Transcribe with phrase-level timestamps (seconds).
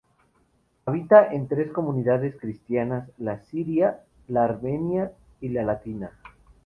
[0.87, 6.09] Había tres comunidades cristianas: la siria, la armenia y la latina.